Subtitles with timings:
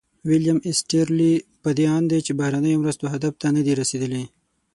[0.27, 4.23] ویلیم ایسټیرلي په دې اند دی چې بهرنیو مرستو هدف ته نه دي رسیدلي.